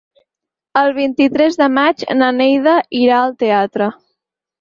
[0.79, 3.91] El vint-i-tres de maig na Neida irà al teatre.